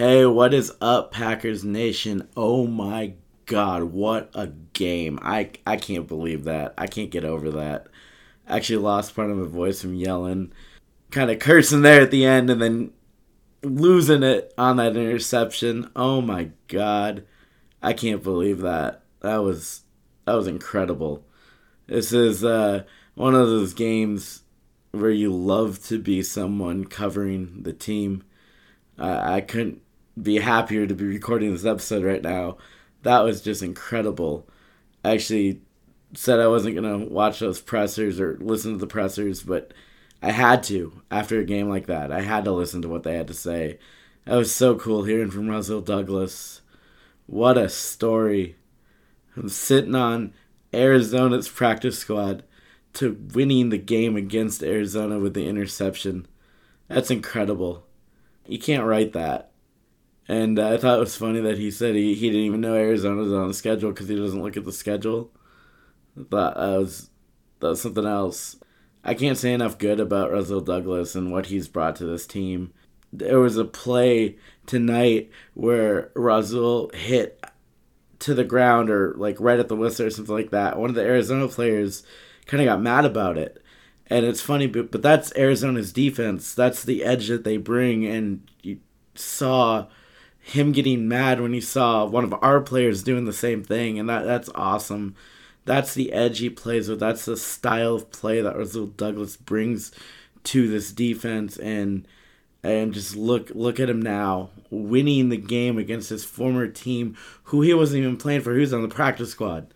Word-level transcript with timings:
Hey, 0.00 0.24
what 0.24 0.54
is 0.54 0.72
up, 0.80 1.12
Packers 1.12 1.62
Nation? 1.62 2.26
Oh 2.34 2.66
my 2.66 3.12
god, 3.44 3.82
what 3.82 4.30
a 4.32 4.46
game. 4.46 5.18
I 5.20 5.50
I 5.66 5.76
can't 5.76 6.08
believe 6.08 6.44
that. 6.44 6.72
I 6.78 6.86
can't 6.86 7.10
get 7.10 7.22
over 7.22 7.50
that. 7.50 7.88
Actually 8.48 8.78
lost 8.78 9.14
part 9.14 9.30
of 9.30 9.36
my 9.36 9.46
voice 9.46 9.82
from 9.82 9.94
yelling. 9.94 10.54
Kind 11.10 11.30
of 11.30 11.38
cursing 11.38 11.82
there 11.82 12.00
at 12.00 12.10
the 12.10 12.24
end 12.24 12.48
and 12.48 12.62
then 12.62 12.92
losing 13.62 14.22
it 14.22 14.54
on 14.56 14.78
that 14.78 14.96
interception. 14.96 15.90
Oh 15.94 16.22
my 16.22 16.52
god. 16.68 17.26
I 17.82 17.92
can't 17.92 18.22
believe 18.22 18.60
that. 18.62 19.02
That 19.20 19.42
was 19.42 19.82
that 20.24 20.32
was 20.32 20.46
incredible. 20.46 21.26
This 21.88 22.10
is 22.10 22.42
uh, 22.42 22.84
one 23.16 23.34
of 23.34 23.48
those 23.48 23.74
games 23.74 24.44
where 24.92 25.10
you 25.10 25.30
love 25.30 25.84
to 25.88 25.98
be 25.98 26.22
someone 26.22 26.86
covering 26.86 27.64
the 27.64 27.74
team. 27.74 28.24
I 28.98 29.40
couldn't 29.40 29.82
be 30.20 30.36
happier 30.36 30.86
to 30.86 30.94
be 30.94 31.04
recording 31.04 31.52
this 31.52 31.64
episode 31.64 32.04
right 32.04 32.22
now. 32.22 32.58
That 33.02 33.20
was 33.20 33.42
just 33.42 33.62
incredible. 33.62 34.46
I 35.04 35.12
actually 35.12 35.62
said 36.14 36.40
I 36.40 36.48
wasn't 36.48 36.76
going 36.76 37.00
to 37.00 37.12
watch 37.12 37.38
those 37.38 37.60
pressers 37.60 38.20
or 38.20 38.36
listen 38.40 38.72
to 38.72 38.78
the 38.78 38.86
pressers, 38.86 39.42
but 39.42 39.72
I 40.22 40.32
had 40.32 40.62
to 40.64 41.02
after 41.10 41.38
a 41.38 41.44
game 41.44 41.68
like 41.68 41.86
that. 41.86 42.12
I 42.12 42.20
had 42.22 42.44
to 42.44 42.52
listen 42.52 42.82
to 42.82 42.88
what 42.88 43.02
they 43.02 43.14
had 43.14 43.28
to 43.28 43.34
say. 43.34 43.78
That 44.26 44.36
was 44.36 44.54
so 44.54 44.74
cool 44.76 45.04
hearing 45.04 45.30
from 45.30 45.48
Rasul 45.48 45.80
Douglas. 45.80 46.60
What 47.26 47.56
a 47.56 47.68
story. 47.68 48.56
I'm 49.36 49.48
sitting 49.48 49.94
on 49.94 50.34
Arizona's 50.74 51.48
practice 51.48 51.98
squad 51.98 52.44
to 52.94 53.16
winning 53.32 53.70
the 53.70 53.78
game 53.78 54.16
against 54.16 54.62
Arizona 54.62 55.18
with 55.18 55.34
the 55.34 55.46
interception. 55.46 56.26
That's 56.88 57.10
incredible. 57.10 57.86
You 58.46 58.58
can't 58.58 58.84
write 58.84 59.12
that. 59.12 59.49
And 60.30 60.60
I 60.60 60.76
thought 60.76 60.98
it 60.98 61.00
was 61.00 61.16
funny 61.16 61.40
that 61.40 61.58
he 61.58 61.72
said 61.72 61.96
he, 61.96 62.14
he 62.14 62.28
didn't 62.28 62.46
even 62.46 62.60
know 62.60 62.76
Arizona 62.76 63.20
was 63.20 63.32
on 63.32 63.48
the 63.48 63.52
schedule 63.52 63.90
because 63.90 64.06
he 64.06 64.14
doesn't 64.14 64.40
look 64.40 64.56
at 64.56 64.64
the 64.64 64.70
schedule. 64.70 65.32
That 66.14 66.56
was, 66.56 67.10
that 67.58 67.70
was 67.70 67.82
something 67.82 68.06
else. 68.06 68.54
I 69.02 69.14
can't 69.14 69.36
say 69.36 69.52
enough 69.52 69.76
good 69.76 69.98
about 69.98 70.30
Rasul 70.30 70.60
Douglas 70.60 71.16
and 71.16 71.32
what 71.32 71.46
he's 71.46 71.66
brought 71.66 71.96
to 71.96 72.04
this 72.04 72.28
team. 72.28 72.72
There 73.12 73.40
was 73.40 73.56
a 73.56 73.64
play 73.64 74.36
tonight 74.66 75.32
where 75.54 76.12
Rasul 76.14 76.92
hit 76.94 77.44
to 78.20 78.32
the 78.32 78.44
ground 78.44 78.88
or 78.88 79.14
like 79.16 79.40
right 79.40 79.58
at 79.58 79.66
the 79.66 79.74
whistle 79.74 80.06
or 80.06 80.10
something 80.10 80.32
like 80.32 80.50
that. 80.50 80.78
One 80.78 80.90
of 80.90 80.94
the 80.94 81.02
Arizona 81.02 81.48
players 81.48 82.04
kind 82.46 82.62
of 82.62 82.66
got 82.66 82.80
mad 82.80 83.04
about 83.04 83.36
it. 83.36 83.60
And 84.06 84.24
it's 84.24 84.40
funny, 84.40 84.68
but, 84.68 84.92
but 84.92 85.02
that's 85.02 85.34
Arizona's 85.34 85.92
defense. 85.92 86.54
That's 86.54 86.84
the 86.84 87.02
edge 87.02 87.26
that 87.26 87.42
they 87.42 87.56
bring. 87.56 88.06
And 88.06 88.48
you 88.62 88.78
saw 89.16 89.88
him 90.50 90.72
getting 90.72 91.08
mad 91.08 91.40
when 91.40 91.52
he 91.52 91.60
saw 91.60 92.04
one 92.04 92.24
of 92.24 92.34
our 92.42 92.60
players 92.60 93.02
doing 93.02 93.24
the 93.24 93.32
same 93.32 93.62
thing. 93.62 93.98
And 93.98 94.08
that 94.08 94.24
that's 94.24 94.50
awesome. 94.54 95.14
That's 95.64 95.94
the 95.94 96.12
edge 96.12 96.38
he 96.38 96.50
plays 96.50 96.88
with. 96.88 97.00
That's 97.00 97.24
the 97.24 97.36
style 97.36 97.96
of 97.96 98.10
play 98.10 98.40
that 98.40 98.56
Rasul 98.56 98.86
Douglas 98.86 99.36
brings 99.36 99.92
to 100.44 100.68
this 100.68 100.92
defense. 100.92 101.56
And 101.56 102.06
and 102.62 102.92
just 102.92 103.16
look 103.16 103.50
look 103.54 103.80
at 103.80 103.88
him 103.88 104.02
now 104.02 104.50
winning 104.70 105.28
the 105.28 105.36
game 105.36 105.78
against 105.78 106.10
his 106.10 106.24
former 106.24 106.66
team 106.66 107.16
who 107.44 107.62
he 107.62 107.72
wasn't 107.72 107.98
even 107.98 108.16
playing 108.16 108.40
for 108.40 108.54
he 108.54 108.60
was 108.60 108.72
on 108.72 108.82
the 108.82 108.88
practice 108.88 109.30
squad 109.30 109.72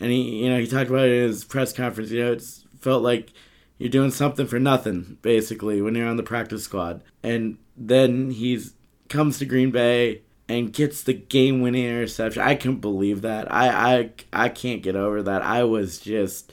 and 0.00 0.10
he 0.10 0.44
you 0.44 0.50
know 0.50 0.58
he 0.58 0.66
talked 0.66 0.88
about 0.88 1.06
it 1.06 1.12
in 1.12 1.28
his 1.28 1.44
press 1.44 1.72
conference 1.72 2.10
you 2.10 2.24
know 2.24 2.32
it 2.32 2.42
felt 2.80 3.02
like 3.02 3.32
you're 3.78 3.90
doing 3.90 4.10
something 4.10 4.46
for 4.46 4.58
nothing 4.58 5.18
basically 5.20 5.82
when 5.82 5.94
you're 5.94 6.08
on 6.08 6.16
the 6.16 6.22
practice 6.22 6.64
squad 6.64 7.02
and 7.22 7.58
then 7.76 8.30
he's 8.30 8.72
comes 9.08 9.38
to 9.38 9.44
green 9.44 9.70
bay 9.70 10.22
and 10.48 10.72
gets 10.72 11.02
the 11.02 11.14
game 11.14 11.60
winning 11.60 11.84
interception 11.84 12.42
i 12.42 12.54
can't 12.54 12.80
believe 12.80 13.22
that 13.22 13.52
I, 13.52 13.68
I 13.94 14.10
i 14.32 14.48
can't 14.48 14.82
get 14.82 14.96
over 14.96 15.22
that 15.22 15.42
i 15.42 15.64
was 15.64 15.98
just 15.98 16.52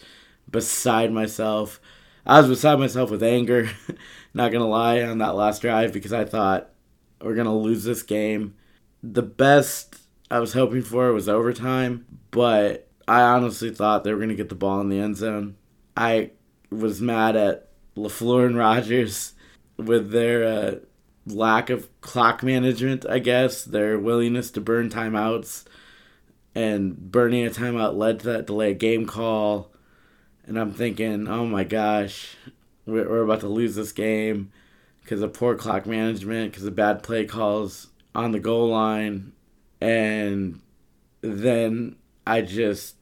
beside 0.49 1.11
myself 1.11 1.79
i 2.25 2.39
was 2.39 2.49
beside 2.49 2.79
myself 2.79 3.11
with 3.11 3.23
anger 3.23 3.69
Not 4.33 4.51
gonna 4.51 4.67
lie 4.67 5.01
on 5.01 5.19
that 5.19 5.35
last 5.35 5.61
drive 5.61 5.93
because 5.93 6.13
I 6.13 6.25
thought 6.25 6.69
we're 7.21 7.35
gonna 7.35 7.55
lose 7.55 7.83
this 7.83 8.01
game. 8.01 8.55
The 9.03 9.21
best 9.21 9.97
I 10.31 10.39
was 10.39 10.53
hoping 10.53 10.81
for 10.81 11.13
was 11.13 11.29
overtime, 11.29 12.05
but 12.31 12.87
I 13.07 13.21
honestly 13.21 13.69
thought 13.69 14.03
they 14.03 14.13
were 14.13 14.19
gonna 14.19 14.33
get 14.33 14.49
the 14.49 14.55
ball 14.55 14.81
in 14.81 14.89
the 14.89 14.99
end 14.99 15.17
zone. 15.17 15.55
I 15.95 16.31
was 16.71 16.99
mad 16.99 17.35
at 17.35 17.69
LaFleur 17.95 18.47
and 18.47 18.57
Rodgers 18.57 19.33
with 19.77 20.09
their 20.09 20.43
uh, 20.43 20.75
lack 21.25 21.69
of 21.69 21.89
clock 22.01 22.43
management. 22.43 23.05
I 23.07 23.19
guess 23.19 23.63
their 23.63 23.97
willingness 23.97 24.51
to 24.51 24.61
burn 24.61 24.89
timeouts 24.89 25.65
and 26.55 27.11
burning 27.11 27.45
a 27.45 27.49
timeout 27.49 27.95
led 27.95 28.19
to 28.19 28.25
that 28.27 28.47
delayed 28.47 28.79
game 28.79 29.05
call. 29.05 29.71
And 30.45 30.59
I'm 30.59 30.73
thinking, 30.73 31.27
oh 31.27 31.45
my 31.45 31.63
gosh, 31.63 32.35
we're, 32.85 33.09
we're 33.09 33.23
about 33.23 33.39
to 33.41 33.47
lose 33.47 33.75
this 33.75 33.91
game 33.91 34.51
because 35.01 35.21
of 35.21 35.33
poor 35.33 35.55
clock 35.55 35.85
management, 35.85 36.51
because 36.51 36.65
of 36.65 36.75
bad 36.75 37.03
play 37.03 37.25
calls 37.25 37.87
on 38.13 38.31
the 38.31 38.39
goal 38.39 38.69
line. 38.69 39.33
And 39.81 40.61
then 41.21 41.95
I 42.27 42.41
just, 42.41 42.95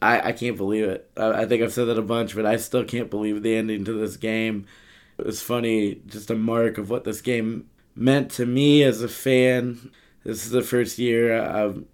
I, 0.00 0.28
I 0.28 0.32
can't 0.32 0.56
believe 0.56 0.84
it. 0.84 1.10
I, 1.16 1.42
I 1.42 1.46
think 1.46 1.62
I've 1.62 1.72
said 1.72 1.86
that 1.86 1.98
a 1.98 2.02
bunch, 2.02 2.34
but 2.34 2.46
I 2.46 2.56
still 2.56 2.84
can't 2.84 3.10
believe 3.10 3.42
the 3.42 3.56
ending 3.56 3.84
to 3.84 3.92
this 3.92 4.16
game. 4.16 4.66
It 5.18 5.26
was 5.26 5.42
funny, 5.42 6.00
just 6.06 6.30
a 6.30 6.36
mark 6.36 6.78
of 6.78 6.90
what 6.90 7.04
this 7.04 7.20
game 7.20 7.68
meant 7.96 8.30
to 8.32 8.46
me 8.46 8.84
as 8.84 9.02
a 9.02 9.08
fan. 9.08 9.90
This 10.24 10.44
is 10.44 10.52
the 10.52 10.62
first 10.62 10.98
year, 10.98 11.42
I've, 11.42 11.84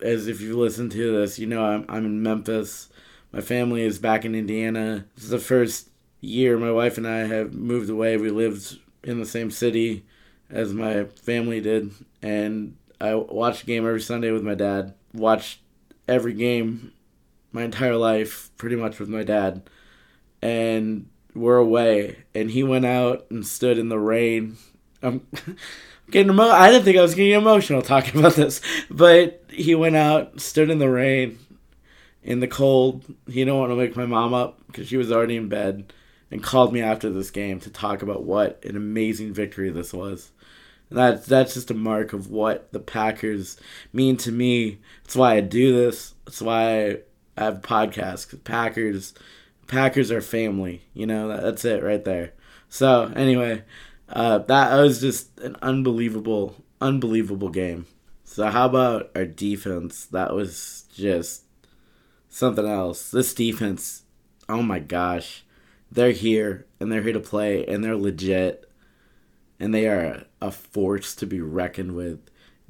as 0.00 0.28
if 0.28 0.40
you 0.40 0.58
listen 0.58 0.88
to 0.90 1.20
this, 1.20 1.38
you 1.38 1.46
know 1.46 1.64
I'm, 1.64 1.84
I'm 1.88 2.06
in 2.06 2.22
Memphis. 2.22 2.88
My 3.32 3.40
family 3.40 3.82
is 3.82 3.98
back 3.98 4.24
in 4.24 4.34
Indiana. 4.34 5.06
This 5.16 5.24
is 5.24 5.30
the 5.30 5.38
first 5.38 5.88
year, 6.20 6.56
my 6.56 6.70
wife 6.70 6.98
and 6.98 7.08
I 7.08 7.20
have 7.20 7.52
moved 7.52 7.90
away. 7.90 8.16
We 8.16 8.30
lived 8.30 8.78
in 9.02 9.18
the 9.18 9.26
same 9.26 9.50
city 9.50 10.04
as 10.48 10.72
my 10.72 11.04
family 11.04 11.60
did, 11.60 11.92
and 12.20 12.76
I 13.00 13.14
watched 13.14 13.64
a 13.64 13.66
game 13.66 13.86
every 13.86 14.00
Sunday 14.00 14.30
with 14.30 14.42
my 14.42 14.54
dad. 14.54 14.94
Watched 15.12 15.60
every 16.06 16.34
game 16.34 16.92
my 17.50 17.64
entire 17.64 17.96
life, 17.96 18.50
pretty 18.56 18.76
much 18.76 19.00
with 19.00 19.08
my 19.08 19.24
dad, 19.24 19.68
and 20.40 21.08
we're 21.34 21.56
away. 21.56 22.24
And 22.34 22.50
he 22.50 22.62
went 22.62 22.86
out 22.86 23.26
and 23.30 23.46
stood 23.46 23.78
in 23.78 23.88
the 23.88 23.98
rain. 23.98 24.56
I'm 25.02 25.26
getting 26.10 26.32
emo- 26.32 26.44
I 26.44 26.70
didn't 26.70 26.84
think 26.84 26.98
I 26.98 27.02
was 27.02 27.14
getting 27.14 27.32
emotional 27.32 27.82
talking 27.82 28.18
about 28.20 28.34
this, 28.34 28.60
but 28.90 29.42
he 29.48 29.74
went 29.74 29.96
out, 29.96 30.40
stood 30.40 30.70
in 30.70 30.78
the 30.78 30.90
rain, 30.90 31.38
in 32.22 32.40
the 32.40 32.48
cold. 32.48 33.04
He 33.26 33.34
didn't 33.34 33.58
want 33.58 33.70
to 33.70 33.76
wake 33.76 33.96
my 33.96 34.06
mom 34.06 34.34
up 34.34 34.60
because 34.66 34.88
she 34.88 34.96
was 34.96 35.10
already 35.12 35.36
in 35.36 35.48
bed 35.48 35.92
and 36.30 36.42
called 36.42 36.72
me 36.72 36.80
after 36.80 37.10
this 37.10 37.30
game 37.30 37.60
to 37.60 37.70
talk 37.70 38.02
about 38.02 38.24
what 38.24 38.64
an 38.64 38.76
amazing 38.76 39.34
victory 39.34 39.70
this 39.70 39.92
was. 39.92 40.30
That 40.90 41.24
that's 41.24 41.54
just 41.54 41.70
a 41.70 41.74
mark 41.74 42.12
of 42.12 42.30
what 42.30 42.70
the 42.72 42.80
Packers 42.80 43.56
mean 43.92 44.16
to 44.18 44.32
me. 44.32 44.78
That's 45.04 45.16
why 45.16 45.36
I 45.36 45.40
do 45.40 45.74
this. 45.74 46.14
That's 46.26 46.42
why 46.42 46.98
I 47.36 47.44
have 47.44 47.62
podcasts. 47.62 48.44
Packers, 48.44 49.14
Packers 49.66 50.10
are 50.10 50.20
family. 50.20 50.82
You 50.94 51.06
know 51.06 51.28
that, 51.28 51.42
that's 51.42 51.64
it 51.64 51.82
right 51.82 52.04
there. 52.04 52.32
So 52.68 53.12
anyway, 53.16 53.64
uh, 54.08 54.38
that 54.38 54.74
was 54.80 55.00
just 55.00 55.38
an 55.40 55.56
unbelievable, 55.62 56.56
unbelievable 56.80 57.50
game. 57.50 57.86
So 58.24 58.48
how 58.48 58.66
about 58.66 59.10
our 59.14 59.26
defense? 59.26 60.06
That 60.06 60.34
was 60.34 60.84
just 60.94 61.44
something 62.28 62.66
else. 62.66 63.10
This 63.10 63.34
defense, 63.34 64.04
oh 64.48 64.62
my 64.62 64.78
gosh 64.78 65.44
they're 65.92 66.12
here 66.12 66.66
and 66.80 66.90
they're 66.90 67.02
here 67.02 67.12
to 67.12 67.20
play 67.20 67.64
and 67.66 67.84
they're 67.84 67.96
legit 67.96 68.68
and 69.60 69.74
they 69.74 69.86
are 69.86 70.24
a 70.40 70.50
force 70.50 71.14
to 71.14 71.26
be 71.26 71.40
reckoned 71.40 71.94
with. 71.94 72.18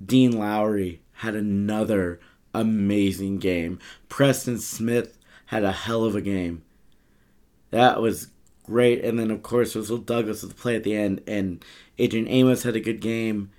Dean 0.05 0.33
Lowry 0.33 1.01
had 1.13 1.37
another 1.37 2.21
amazing 2.53 3.39
game. 3.39 3.79
Preston 4.09 4.59
Smith 4.59 5.17
had 5.47 5.63
a 5.63 5.73
hell 5.73 6.05
of 6.05 6.17
a 6.17 6.21
game. 6.21 6.65
That 7.73 8.01
was 8.01 8.29
great. 8.65 9.05
And 9.05 9.19
then, 9.19 9.33
of 9.33 9.43
course, 9.43 9.75
Rasul 9.75 9.99
Douglas 9.99 10.43
with 10.43 10.53
the 10.53 10.63
play 10.63 10.77
at 10.77 10.85
the 10.85 10.95
end, 10.95 11.23
and 11.27 11.65
Adrian 11.99 12.29
Amos 12.29 12.63
had 12.63 12.77
a 12.77 12.81
good 12.81 13.01
game. 13.01 13.51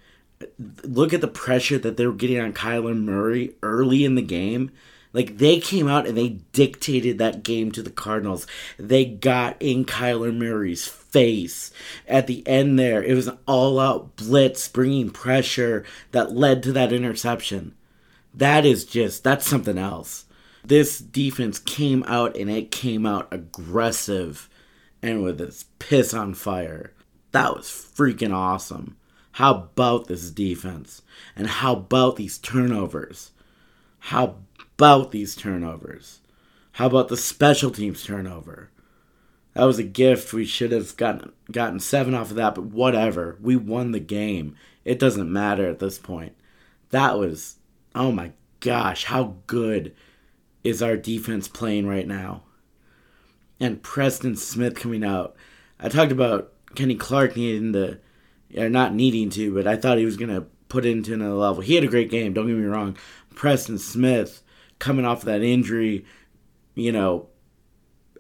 Look 0.84 1.14
at 1.14 1.22
the 1.22 1.28
pressure 1.28 1.78
that 1.80 1.98
they 1.98 2.08
were 2.08 2.14
getting 2.14 2.40
on 2.40 2.54
Kyler 2.54 2.98
Murray 2.98 3.56
early 3.62 4.06
in 4.06 4.16
the 4.16 4.22
game. 4.22 4.72
Like 5.14 5.38
they 5.38 5.60
came 5.60 5.88
out 5.88 6.08
and 6.08 6.18
they 6.18 6.40
dictated 6.52 7.18
that 7.18 7.44
game 7.44 7.72
to 7.74 7.84
the 7.84 7.92
Cardinals. 7.92 8.48
They 8.80 9.06
got 9.06 9.56
in 9.62 9.86
Kyler 9.86 10.36
Murray's 10.36 10.88
face 10.88 11.72
at 12.08 12.26
the 12.26 12.46
end 12.48 12.80
there. 12.80 13.04
It 13.04 13.14
was 13.14 13.28
an 13.28 13.38
all 13.46 13.80
out 13.80 14.16
blitz 14.16 14.68
bringing 14.68 15.12
pressure 15.12 15.86
that 16.12 16.34
led 16.34 16.64
to 16.64 16.72
that 16.74 16.92
interception. 16.92 17.76
That 18.34 18.66
is 18.66 18.86
just, 18.86 19.24
that's 19.24 19.46
something 19.46 19.78
else. 19.78 20.26
This 20.66 21.00
defense 21.00 21.60
came 21.60 22.04
out 22.08 22.38
and 22.38 22.50
it 22.50 22.72
came 22.72 23.06
out 23.06 23.28
aggressive 23.32 24.50
and 25.02 25.22
with 25.22 25.42
its 25.42 25.66
piss 25.80 26.14
on 26.14 26.34
fire. 26.34 26.94
That 27.32 27.56
was 27.56 27.66
freaking 27.68 28.34
awesome. 28.34 28.98
How 29.34 29.54
about 29.54 30.08
this 30.08 30.30
defense? 30.30 31.02
And 31.36 31.48
how 31.48 31.74
about 31.74 32.16
these 32.16 32.38
turnovers? 32.38 33.32
How 34.00 34.38
about 34.78 35.12
these 35.12 35.36
turnovers? 35.36 36.22
How 36.74 36.86
about 36.88 37.08
the 37.08 37.18
special 37.18 37.72
teams 37.72 38.04
turnover? 38.04 38.70
That 39.54 39.66
was 39.66 39.80
a 39.80 39.84
gift. 39.84 40.34
We 40.34 40.46
should 40.46 40.72
have 40.72 40.96
gotten 40.98 41.32
gotten 41.52 41.80
seven 41.80 42.14
off 42.14 42.32
of 42.32 42.38
that, 42.38 42.56
but 42.56 42.66
whatever. 42.66 43.38
We 43.42 43.56
won 43.56 43.92
the 43.92 44.00
game. 44.00 44.56
It 44.84 45.00
doesn't 45.00 45.32
matter 45.32 45.68
at 45.70 45.80
this 45.80 46.00
point. 46.00 46.36
That 46.90 47.20
was 47.20 47.58
oh 47.96 48.12
my 48.12 48.32
gosh, 48.60 49.06
how 49.06 49.36
good 49.48 49.94
is 50.64 50.82
our 50.82 50.98
defense 50.98 51.48
playing 51.48 51.88
right 51.88 52.08
now? 52.08 52.44
And 53.60 53.82
Preston 53.82 54.36
Smith 54.36 54.76
coming 54.76 55.04
out. 55.04 55.36
I 55.80 55.90
talked 55.90 56.12
about 56.12 56.52
Kenny 56.76 56.96
Clark 56.96 57.36
needing 57.36 57.74
to, 57.74 58.00
or 58.58 58.70
not 58.70 58.94
needing 58.94 59.30
to, 59.32 59.54
but 59.54 59.68
I 59.68 59.76
thought 59.76 59.98
he 59.98 60.06
was 60.06 60.18
gonna 60.18 60.48
put 60.70 60.86
it 60.86 60.92
into 60.92 61.14
another 61.14 61.34
level. 61.36 61.62
He 61.62 61.76
had 61.76 61.84
a 61.84 61.88
great 61.88 62.10
game. 62.10 62.34
Don't 62.34 62.48
get 62.48 62.56
me 62.56 62.66
wrong. 62.66 62.98
Preston 63.36 63.78
Smith 63.78 64.44
coming 64.80 65.06
off 65.06 65.20
of 65.20 65.26
that 65.26 65.44
injury, 65.44 66.06
you 66.76 66.92
know, 66.92 67.28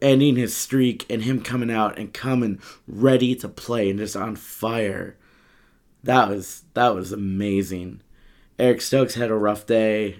ending 0.01 0.35
his 0.35 0.55
streak 0.55 1.05
and 1.09 1.23
him 1.23 1.41
coming 1.41 1.71
out 1.71 1.97
and 1.97 2.13
coming 2.13 2.59
ready 2.87 3.35
to 3.35 3.49
play 3.49 3.89
and 3.89 3.99
just 3.99 4.15
on 4.15 4.35
fire. 4.35 5.17
That 6.03 6.29
was 6.29 6.63
that 6.73 6.93
was 6.93 7.11
amazing. 7.11 8.01
Eric 8.59 8.81
Stokes 8.81 9.15
had 9.15 9.31
a 9.31 9.35
rough 9.35 9.65
day. 9.65 10.17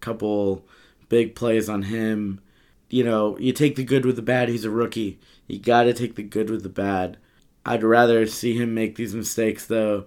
Couple 0.00 0.66
big 1.12 1.34
plays 1.34 1.68
on 1.68 1.82
him. 1.82 2.40
You 2.88 3.04
know, 3.04 3.36
you 3.36 3.52
take 3.52 3.76
the 3.76 3.84
good 3.84 4.06
with 4.06 4.16
the 4.16 4.22
bad. 4.22 4.48
He's 4.48 4.64
a 4.64 4.70
rookie. 4.70 5.20
You 5.46 5.58
got 5.58 5.82
to 5.82 5.92
take 5.92 6.16
the 6.16 6.22
good 6.22 6.48
with 6.48 6.62
the 6.62 6.70
bad. 6.70 7.18
I'd 7.66 7.84
rather 7.84 8.26
see 8.26 8.56
him 8.56 8.72
make 8.72 8.96
these 8.96 9.14
mistakes 9.14 9.66
though 9.66 10.06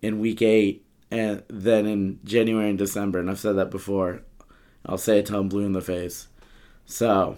in 0.00 0.20
week 0.20 0.40
8 0.40 0.86
and 1.10 1.42
than 1.48 1.86
in 1.86 2.20
January 2.22 2.70
and 2.70 2.78
December, 2.78 3.18
and 3.18 3.28
I've 3.28 3.40
said 3.40 3.56
that 3.56 3.72
before. 3.72 4.22
I'll 4.86 4.96
say 4.96 5.18
it 5.18 5.26
till 5.26 5.40
I'm 5.40 5.48
blue 5.48 5.66
in 5.66 5.72
the 5.72 5.80
face. 5.80 6.28
So, 6.86 7.36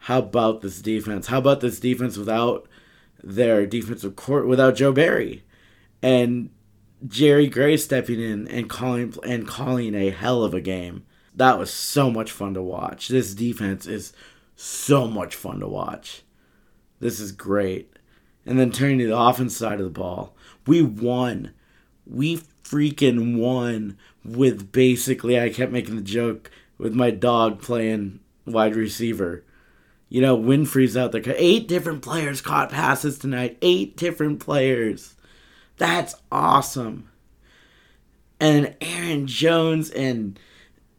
how 0.00 0.18
about 0.18 0.60
this 0.60 0.82
defense? 0.82 1.28
How 1.28 1.38
about 1.38 1.60
this 1.60 1.80
defense 1.80 2.18
without 2.18 2.68
their 3.24 3.64
defensive 3.64 4.16
court, 4.16 4.46
without 4.46 4.76
Joe 4.76 4.92
Barry 4.92 5.44
and 6.02 6.50
Jerry 7.06 7.46
Gray 7.46 7.78
stepping 7.78 8.20
in 8.20 8.46
and 8.48 8.68
calling 8.68 9.14
and 9.24 9.48
calling 9.48 9.94
a 9.94 10.10
hell 10.10 10.44
of 10.44 10.52
a 10.52 10.60
game? 10.60 11.04
That 11.38 11.58
was 11.58 11.72
so 11.72 12.10
much 12.10 12.32
fun 12.32 12.54
to 12.54 12.62
watch. 12.62 13.06
This 13.06 13.32
defense 13.32 13.86
is 13.86 14.12
so 14.56 15.06
much 15.06 15.36
fun 15.36 15.60
to 15.60 15.68
watch. 15.68 16.22
This 16.98 17.20
is 17.20 17.30
great. 17.30 17.92
And 18.44 18.58
then 18.58 18.72
turning 18.72 18.98
to 18.98 19.06
the 19.06 19.16
offense 19.16 19.56
side 19.56 19.78
of 19.78 19.84
the 19.84 19.90
ball, 19.90 20.34
we 20.66 20.82
won. 20.82 21.54
We 22.04 22.38
freaking 22.64 23.38
won 23.38 23.96
with 24.24 24.72
basically, 24.72 25.40
I 25.40 25.50
kept 25.50 25.70
making 25.70 25.94
the 25.94 26.02
joke 26.02 26.50
with 26.76 26.92
my 26.92 27.12
dog 27.12 27.62
playing 27.62 28.18
wide 28.44 28.74
receiver. 28.74 29.44
You 30.08 30.20
know, 30.20 30.36
Winfree's 30.36 30.96
out 30.96 31.12
there. 31.12 31.22
Eight 31.36 31.68
different 31.68 32.02
players 32.02 32.40
caught 32.40 32.70
passes 32.70 33.16
tonight. 33.16 33.58
Eight 33.62 33.96
different 33.96 34.40
players. 34.40 35.14
That's 35.76 36.16
awesome. 36.32 37.10
And 38.40 38.74
Aaron 38.80 39.28
Jones 39.28 39.90
and 39.90 40.36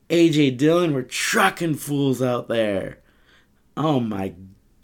AJ 0.10 0.58
Dillon 0.58 0.94
were 0.94 1.04
trucking 1.04 1.76
fools 1.76 2.22
out 2.22 2.48
there. 2.48 3.00
Oh 3.78 4.00
my 4.00 4.34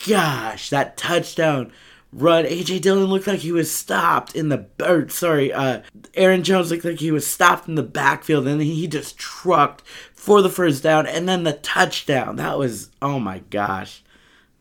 gosh, 0.07 0.69
that 0.69 0.97
touchdown 0.97 1.71
run. 2.13 2.45
AJ 2.45 2.81
Dillon 2.81 3.05
looked 3.05 3.27
like 3.27 3.39
he 3.39 3.51
was 3.51 3.71
stopped 3.71 4.35
in 4.35 4.49
the 4.49 4.67
or 4.81 5.09
sorry, 5.09 5.51
uh 5.51 5.81
Aaron 6.13 6.43
Jones 6.43 6.71
looked 6.71 6.85
like 6.85 6.99
he 6.99 7.11
was 7.11 7.25
stopped 7.25 7.67
in 7.67 7.75
the 7.75 7.83
backfield 7.83 8.47
and 8.47 8.61
he 8.61 8.87
just 8.87 9.17
trucked 9.17 9.81
for 10.13 10.41
the 10.41 10.49
first 10.49 10.83
down 10.83 11.07
and 11.07 11.27
then 11.27 11.43
the 11.43 11.53
touchdown. 11.53 12.35
That 12.35 12.57
was 12.57 12.91
oh 13.01 13.19
my 13.19 13.39
gosh. 13.49 14.03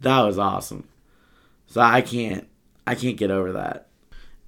That 0.01 0.23
was 0.23 0.39
awesome. 0.39 0.89
So 1.67 1.81
I 1.81 2.01
can't 2.01 2.49
I 2.87 2.95
can't 2.95 3.17
get 3.19 3.31
over 3.31 3.53
that. 3.53 3.89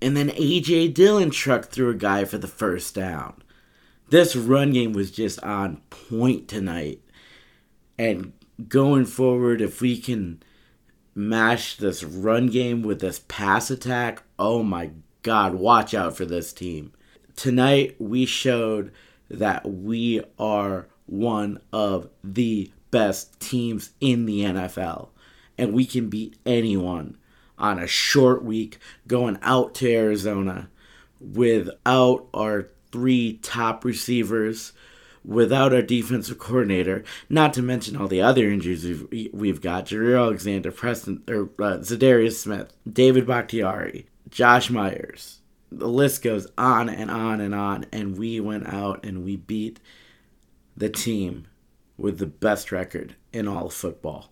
And 0.01 0.17
then 0.17 0.31
AJ 0.31 0.95
Dillon 0.95 1.31
trucked 1.31 1.73
through 1.73 1.91
a 1.91 1.95
guy 1.95 2.25
for 2.25 2.39
the 2.39 2.49
first 2.49 2.95
down. 2.95 3.43
This 4.09 4.37
run 4.37 4.73
game 4.73 4.93
was 4.93 5.11
just 5.11 5.43
on 5.43 5.79
point 5.91 6.49
tonight. 6.49 7.01
And 7.99 8.33
going 8.69 9.05
forward, 9.05 9.61
if 9.61 9.81
we 9.81 9.99
can 9.99 10.43
mash 11.15 11.77
this 11.77 12.05
run 12.05 12.49
game 12.49 12.83
with 12.83 13.01
this 13.01 13.23
pass 13.27 13.71
attack, 13.71 14.23
oh 14.39 14.63
my 14.63 14.91
god, 15.23 15.55
watch 15.55 15.93
out 15.95 16.17
for 16.17 16.25
this 16.25 16.53
team. 16.53 16.93
Tonight 17.35 17.97
we 17.99 18.27
showed 18.27 18.93
that 19.29 19.69
we 19.69 20.23
are 20.39 20.87
one 21.07 21.61
of 21.73 22.09
the 22.23 22.71
best 22.91 23.39
teams 23.41 23.91
in 24.01 24.27
the 24.27 24.43
NFL 24.43 25.09
and 25.59 25.73
we 25.73 25.85
can 25.85 26.09
beat 26.09 26.37
anyone 26.47 27.17
on 27.59 27.79
a 27.79 27.87
short 27.87 28.45
week 28.45 28.79
going 29.07 29.39
out 29.43 29.75
to 29.75 29.93
Arizona 29.93 30.69
without 31.21 32.27
our 32.35 32.69
three 32.97 33.39
top 33.39 33.85
receivers, 33.85 34.73
without 35.25 35.75
our 35.75 35.83
defensive 35.83 36.39
coordinator, 36.39 37.05
not 37.29 37.53
to 37.53 37.63
mention 37.63 37.97
all 37.97 38.07
the 38.07 38.23
other 38.23 38.49
injuries 38.49 38.85
we've, 38.85 39.31
we've 39.33 39.61
got 39.61 39.87
Jaire 39.87 40.19
Alexander, 40.19 40.71
Preston, 40.71 41.23
or 41.29 41.51
uh, 41.59 41.79
Za'Darius 41.79 42.35
Smith, 42.35 42.73
David 42.91 43.27
Bakhtiari, 43.27 44.07
Josh 44.31 44.71
Myers. 44.71 45.41
The 45.73 45.89
list 45.89 46.23
goes 46.23 46.47
on 46.57 46.89
and 46.89 47.11
on 47.11 47.41
and 47.41 47.55
on, 47.55 47.87
and 47.93 48.17
we 48.17 48.39
went 48.39 48.73
out 48.73 49.05
and 49.05 49.25
we 49.25 49.37
beat 49.37 49.81
the 50.77 50.89
team 50.89 51.49
with 51.97 52.19
the 52.19 52.27
best 52.27 52.71
record 52.71 53.17
in 53.33 53.49
all 53.49 53.67
of 53.67 53.75
football 53.75 54.31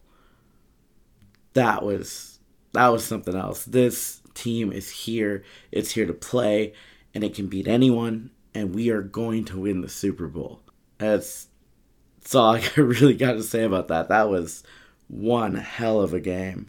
that 1.54 1.82
was 1.82 2.38
that 2.72 2.88
was 2.88 3.04
something 3.04 3.34
else. 3.34 3.64
This 3.64 4.20
team 4.34 4.72
is 4.72 4.90
here. 4.90 5.44
It's 5.72 5.92
here 5.92 6.06
to 6.06 6.12
play, 6.12 6.74
and 7.14 7.24
it 7.24 7.34
can 7.34 7.46
beat 7.46 7.66
anyone. 7.66 8.30
And 8.54 8.74
we 8.74 8.90
are 8.90 9.02
going 9.02 9.44
to 9.46 9.60
win 9.60 9.80
the 9.80 9.88
Super 9.88 10.28
Bowl. 10.28 10.60
That's 10.98 11.48
that's 12.20 12.34
all 12.34 12.54
I 12.54 12.62
really 12.76 13.14
got 13.14 13.32
to 13.32 13.42
say 13.42 13.64
about 13.64 13.88
that. 13.88 14.08
That 14.08 14.28
was 14.28 14.62
one 15.08 15.56
hell 15.56 16.00
of 16.00 16.14
a 16.14 16.20
game. 16.20 16.68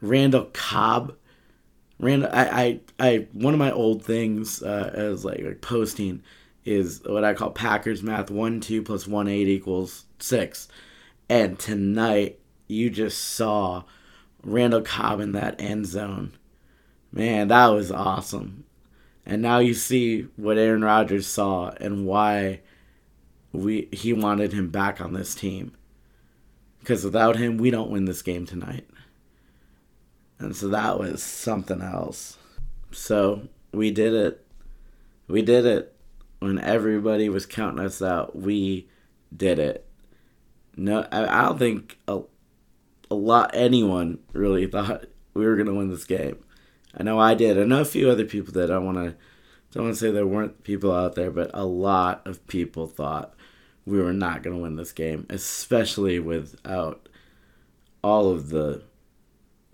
Randall 0.00 0.50
Cobb. 0.52 1.16
Randall, 2.00 2.30
I, 2.32 2.80
I, 2.98 3.06
I, 3.06 3.26
one 3.32 3.54
of 3.54 3.60
my 3.60 3.70
old 3.70 4.04
things 4.04 4.62
uh, 4.62 4.90
as 4.92 5.24
like, 5.24 5.40
like 5.40 5.60
posting 5.60 6.22
is 6.64 7.00
what 7.06 7.24
I 7.24 7.34
call 7.34 7.50
Packers 7.50 8.02
math. 8.02 8.30
One 8.30 8.60
two 8.60 8.82
plus 8.82 9.06
one 9.06 9.28
eight 9.28 9.48
equals 9.48 10.04
six. 10.18 10.68
And 11.28 11.58
tonight 11.58 12.40
you 12.66 12.90
just 12.90 13.18
saw 13.18 13.84
Randall 14.42 14.82
Cobb 14.82 15.20
in 15.20 15.32
that 15.32 15.60
end 15.60 15.86
zone. 15.86 16.36
Man, 17.12 17.48
that 17.48 17.68
was 17.68 17.92
awesome. 17.92 18.64
And 19.26 19.40
now 19.40 19.58
you 19.58 19.74
see 19.74 20.26
what 20.36 20.58
Aaron 20.58 20.84
Rodgers 20.84 21.26
saw 21.26 21.70
and 21.80 22.06
why 22.06 22.60
we 23.52 23.88
he 23.92 24.12
wanted 24.12 24.52
him 24.52 24.68
back 24.68 25.00
on 25.00 25.12
this 25.12 25.34
team. 25.34 25.72
Because 26.80 27.04
without 27.04 27.36
him, 27.36 27.56
we 27.56 27.70
don't 27.70 27.90
win 27.90 28.04
this 28.04 28.20
game 28.20 28.44
tonight. 28.44 28.86
And 30.38 30.54
so 30.54 30.68
that 30.68 30.98
was 30.98 31.22
something 31.22 31.80
else. 31.80 32.36
So 32.92 33.48
we 33.72 33.90
did 33.90 34.12
it. 34.12 34.46
We 35.28 35.40
did 35.40 35.64
it. 35.64 35.96
When 36.40 36.58
everybody 36.58 37.30
was 37.30 37.46
counting 37.46 37.84
us 37.84 38.02
out, 38.02 38.36
we 38.36 38.88
did 39.34 39.58
it. 39.58 39.86
No, 40.76 41.06
I, 41.10 41.26
I 41.26 41.42
don't 41.42 41.58
think 41.58 41.96
a, 42.06 42.20
a 43.10 43.14
lot 43.14 43.52
anyone 43.54 44.18
really 44.34 44.66
thought 44.70 45.06
we 45.32 45.46
were 45.46 45.56
gonna 45.56 45.72
win 45.72 45.88
this 45.88 46.04
game. 46.04 46.43
I 46.96 47.02
know 47.02 47.18
I 47.18 47.34
did. 47.34 47.58
I 47.58 47.64
know 47.64 47.80
a 47.80 47.84
few 47.84 48.10
other 48.10 48.24
people 48.24 48.52
that 48.54 48.70
I 48.70 48.78
want 48.78 48.98
to 48.98 49.14
don't 49.72 49.84
want 49.84 49.96
to 49.96 50.00
say 50.00 50.10
there 50.12 50.26
weren't 50.26 50.62
people 50.62 50.92
out 50.92 51.16
there, 51.16 51.32
but 51.32 51.50
a 51.52 51.64
lot 51.64 52.24
of 52.26 52.46
people 52.46 52.86
thought 52.86 53.34
we 53.84 54.00
were 54.00 54.12
not 54.12 54.42
gonna 54.42 54.58
win 54.58 54.76
this 54.76 54.92
game, 54.92 55.26
especially 55.28 56.18
without 56.20 57.08
all 58.02 58.30
of 58.30 58.50
the 58.50 58.82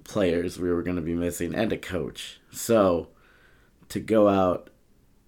players 0.04 0.58
we 0.58 0.70
were 0.70 0.82
gonna 0.82 1.02
be 1.02 1.14
missing 1.14 1.54
and 1.54 1.72
a 1.72 1.76
coach. 1.76 2.40
So 2.50 3.08
to 3.90 4.00
go 4.00 4.28
out 4.28 4.70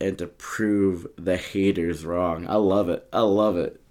and 0.00 0.16
to 0.18 0.26
prove 0.26 1.06
the 1.16 1.36
haters 1.36 2.04
wrong, 2.06 2.46
I 2.48 2.56
love 2.56 2.88
it. 2.88 3.06
I 3.12 3.20
love 3.20 3.58
it 3.58 3.82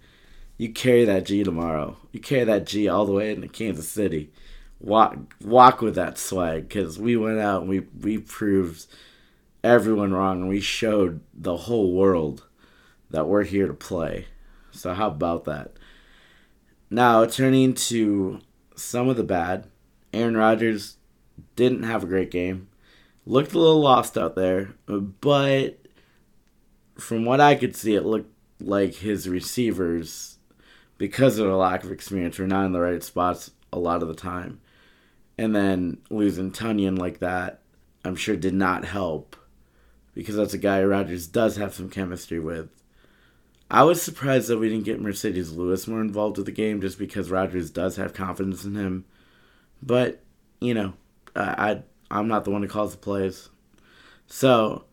you 0.61 0.71
carry 0.71 1.05
that 1.05 1.25
G 1.25 1.43
tomorrow. 1.43 1.97
You 2.11 2.19
carry 2.19 2.43
that 2.43 2.67
G 2.67 2.87
all 2.87 3.07
the 3.07 3.13
way 3.13 3.31
into 3.31 3.47
Kansas 3.47 3.89
City. 3.89 4.31
Walk 4.83 5.35
walk 5.43 5.81
with 5.81 5.93
that 5.95 6.17
swag 6.17 6.67
because 6.67 6.97
we 6.97 7.15
went 7.15 7.39
out 7.39 7.61
and 7.61 7.69
we 7.69 7.81
we 7.99 8.17
proved 8.17 8.87
everyone 9.63 10.11
wrong 10.11 10.41
and 10.41 10.49
we 10.49 10.59
showed 10.59 11.21
the 11.33 11.55
whole 11.55 11.93
world 11.93 12.47
that 13.11 13.27
we're 13.27 13.43
here 13.43 13.67
to 13.67 13.73
play. 13.73 14.25
So 14.71 14.93
how 14.93 15.07
about 15.09 15.45
that? 15.45 15.73
Now 16.89 17.25
turning 17.25 17.75
to 17.75 18.39
some 18.75 19.07
of 19.07 19.17
the 19.17 19.23
bad, 19.23 19.67
Aaron 20.13 20.35
Rodgers 20.35 20.97
didn't 21.55 21.83
have 21.83 22.03
a 22.03 22.07
great 22.07 22.31
game. 22.31 22.67
looked 23.25 23.53
a 23.53 23.59
little 23.59 23.81
lost 23.81 24.17
out 24.17 24.35
there, 24.35 24.73
but 24.87 25.77
from 26.97 27.25
what 27.25 27.39
I 27.39 27.55
could 27.55 27.75
see, 27.75 27.95
it 27.95 28.05
looked 28.05 28.31
like 28.59 28.95
his 28.95 29.27
receivers, 29.29 30.37
because 30.97 31.37
of 31.37 31.47
the 31.47 31.55
lack 31.55 31.83
of 31.83 31.91
experience, 31.91 32.39
were 32.39 32.47
not 32.47 32.65
in 32.65 32.71
the 32.71 32.81
right 32.81 33.03
spots 33.03 33.51
a 33.71 33.79
lot 33.79 34.01
of 34.01 34.07
the 34.07 34.15
time. 34.15 34.59
And 35.37 35.55
then 35.55 35.97
losing 36.09 36.51
Tonyan 36.51 36.97
like 36.97 37.19
that, 37.19 37.61
I'm 38.03 38.15
sure 38.15 38.35
did 38.35 38.53
not 38.53 38.85
help 38.85 39.35
because 40.13 40.35
that's 40.35 40.53
a 40.53 40.59
guy 40.59 40.83
Rodgers 40.83 41.27
does 41.27 41.55
have 41.57 41.73
some 41.73 41.89
chemistry 41.89 42.39
with. 42.39 42.69
I 43.69 43.83
was 43.83 44.01
surprised 44.01 44.49
that 44.49 44.57
we 44.57 44.67
didn't 44.69 44.83
get 44.83 45.01
Marcedes 45.01 45.55
Lewis 45.55 45.87
more 45.87 46.01
involved 46.01 46.37
with 46.37 46.45
the 46.45 46.51
game 46.51 46.81
just 46.81 46.99
because 46.99 47.31
Rodgers 47.31 47.69
does 47.69 47.95
have 47.95 48.13
confidence 48.13 48.65
in 48.65 48.75
him. 48.75 49.05
But, 49.81 50.21
you 50.59 50.73
know, 50.73 50.93
I, 51.35 51.71
I 51.71 51.83
I'm 52.11 52.27
not 52.27 52.43
the 52.43 52.51
one 52.51 52.61
who 52.61 52.67
calls 52.67 52.91
the 52.91 52.97
plays. 52.97 53.49
So 54.27 54.83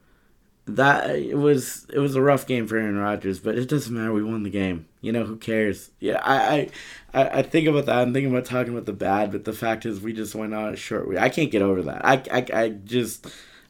that 0.68 1.10
it 1.10 1.36
was 1.38 1.86
it 1.92 1.98
was 1.98 2.14
a 2.14 2.22
rough 2.22 2.46
game 2.46 2.66
for 2.66 2.76
Aaron 2.76 2.98
Rodgers, 2.98 3.40
but 3.40 3.58
it 3.58 3.68
doesn't 3.68 3.94
matter. 3.94 4.12
We 4.12 4.22
won 4.22 4.42
the 4.42 4.50
game. 4.50 4.86
You 5.00 5.12
know 5.12 5.24
who 5.24 5.36
cares? 5.36 5.90
Yeah, 5.98 6.20
I 6.22 6.68
I, 7.14 7.28
I 7.38 7.42
think 7.42 7.66
about 7.66 7.86
that. 7.86 7.98
I'm 7.98 8.12
thinking 8.12 8.30
about 8.30 8.44
talking 8.44 8.72
about 8.72 8.86
the 8.86 8.92
bad, 8.92 9.32
but 9.32 9.44
the 9.44 9.52
fact 9.52 9.86
is 9.86 10.00
we 10.00 10.12
just 10.12 10.34
went 10.34 10.54
on 10.54 10.74
a 10.74 10.76
short. 10.76 11.16
I 11.16 11.28
can't 11.28 11.50
get 11.50 11.62
over 11.62 11.82
that. 11.82 12.04
I, 12.04 12.22
I, 12.30 12.46
I 12.52 12.68
just 12.68 13.26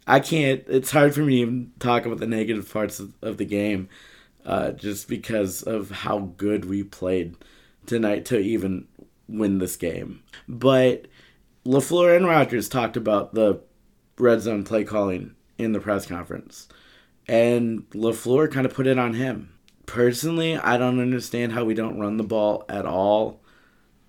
I 0.07 0.21
can't. 0.21 0.65
It's 0.67 0.91
hard 0.91 1.15
for 1.15 1.21
me 1.21 1.37
to 1.37 1.43
even 1.43 1.73
talk 1.79 2.05
about 2.05 2.19
the 2.19 2.27
negative 2.27 2.71
parts 2.73 2.99
of, 2.99 3.13
of 3.23 3.37
the 3.37 3.45
game 3.45 3.89
uh, 4.45 4.73
just 4.73 5.09
because 5.09 5.63
of 5.63 5.91
how 5.91 6.19
good 6.37 6.65
we 6.65 6.83
played 6.83 7.37
tonight 7.87 8.25
to 8.27 8.39
even 8.39 8.89
win 9.29 9.59
this 9.59 9.77
game. 9.77 10.23
But 10.49 11.07
LaFleur 11.67 12.17
and 12.17 12.27
Rodgers 12.27 12.69
talked 12.69 12.97
about 12.97 13.35
the 13.35 13.61
red 14.19 14.41
zone 14.41 14.65
play 14.65 14.85
calling 14.85 15.35
in 15.59 15.73
the 15.73 15.81
press 15.81 16.07
conference. 16.07 16.69
And 17.29 17.89
LaFleur 17.91 18.51
kind 18.51 18.67
of 18.67 18.75
put 18.75 18.87
it 18.87 18.99
on 18.99 19.15
him. 19.15 19.53
Personally, 19.87 20.57
I 20.57 20.77
don't 20.77 21.01
understand 21.01 21.53
how 21.53 21.65
we 21.65 21.75
don't 21.75 22.01
run 22.01 22.17
the 22.17 22.25
ball 22.25 22.65
at 22.69 22.87
all 22.87 23.41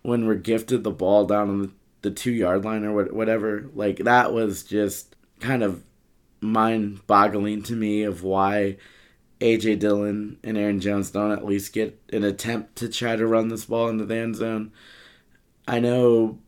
when 0.01 0.25
we're 0.25 0.35
gifted 0.35 0.83
the 0.83 0.91
ball 0.91 1.25
down 1.25 1.49
on 1.49 1.73
the, 2.01 2.11
two 2.11 2.31
yard 2.31 2.63
line 2.63 2.85
or 2.85 3.05
whatever. 3.05 3.69
Like, 3.73 3.97
that 3.97 4.33
was 4.33 4.63
just 4.63 5.15
kind 5.39 5.63
of 5.63 5.83
mind 6.41 7.05
boggling 7.07 7.61
to 7.63 7.75
me 7.75 8.03
of 8.03 8.23
why 8.23 8.77
AJ 9.41 9.79
Dillon 9.79 10.37
and 10.43 10.57
Aaron 10.57 10.79
Jones 10.79 11.11
don't 11.11 11.31
at 11.31 11.45
least 11.45 11.73
get 11.73 11.99
an 12.11 12.23
attempt 12.23 12.75
to 12.77 12.89
try 12.89 13.15
to 13.15 13.27
run 13.27 13.49
this 13.49 13.65
ball 13.65 13.89
into 13.89 14.05
the 14.05 14.15
end 14.15 14.35
zone. 14.35 14.71
I 15.67 15.79
know 15.79 16.39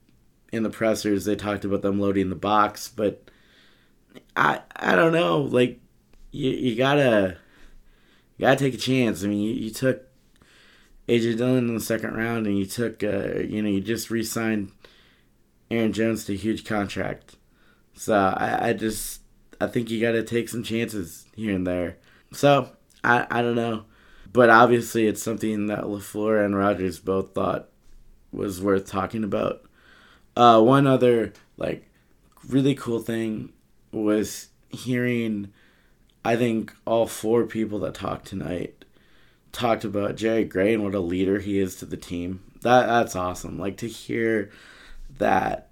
in 0.51 0.63
the 0.63 0.70
pressers 0.70 1.25
they 1.25 1.36
talked 1.36 1.66
about 1.66 1.82
them 1.82 2.00
loading 2.00 2.30
the 2.30 2.36
box, 2.36 2.90
but 2.90 3.30
I 4.36 4.62
I 4.75 4.96
don't 4.96 5.13
know. 5.13 5.42
Like 5.42 5.80
you 6.32 6.52
you 6.52 6.76
gotta 6.76 7.38
you 8.38 8.46
gotta 8.46 8.58
take 8.58 8.74
a 8.74 8.78
chance. 8.78 9.24
I 9.24 9.28
mean, 9.28 9.42
you, 9.42 9.54
you 9.54 9.70
took 9.70 10.04
AJ 11.08 11.38
Dillon 11.38 11.68
in 11.70 11.74
the 11.74 11.80
second 11.80 12.16
round, 12.16 12.48
and 12.48 12.58
you 12.58 12.66
took 12.66 13.04
uh, 13.04 13.40
you 13.40 13.62
know 13.62 13.70
you 13.70 13.82
just 13.82 14.10
re-signed 14.10 14.72
Aaron 15.70 15.94
Jones 15.94 16.26
to 16.26 16.34
a 16.34 16.38
huge 16.38 16.66
contract. 16.66 17.36
So 17.94 18.16
I, 18.16 18.70
I 18.70 18.74
just 18.74 19.22
I 19.60 19.68
think 19.68 19.90
you 19.90 20.02
gotta 20.02 20.24
take 20.24 20.50
some 20.50 20.64
chances 20.64 21.26
here 21.36 21.56
and 21.56 21.68
there. 21.68 21.98
So 22.32 22.72
I, 23.04 23.28
I 23.30 23.42
don't 23.42 23.56
know. 23.56 23.86
But 24.34 24.50
obviously, 24.50 25.08
it's 25.08 25.22
something 25.22 25.68
that 25.68 25.84
LaFleur 25.84 26.44
and 26.46 26.56
Rodgers 26.56 27.00
both 27.00 27.34
thought 27.34 27.70
was 28.32 28.62
worth 28.62 28.86
talking 28.86 29.24
about. 29.24 29.64
Uh, 30.38 30.62
one 30.62 30.88
other, 30.88 31.34
like, 31.58 31.86
really 32.48 32.74
cool 32.74 33.00
thing 33.00 33.52
was 33.92 34.48
hearing, 34.70 35.52
I 36.24 36.36
think, 36.36 36.74
all 36.86 37.08
four 37.08 37.46
people 37.46 37.80
that 37.80 37.96
talked 37.96 38.28
tonight 38.28 38.86
talked 39.51 39.84
about 39.84 40.16
Jerry 40.16 40.44
Gray 40.44 40.74
and 40.74 40.84
what 40.84 40.96
a 40.96 41.00
leader 41.00 41.40
he 41.40 41.60
is 41.60 41.75
to 41.78 41.86
the 41.86 41.98
team. 41.98 42.42
That 42.62 42.86
That's 42.88 43.16
awesome. 43.16 43.58
Like, 43.58 43.78
to 43.78 43.88
hear 43.88 44.51
that 45.18 45.70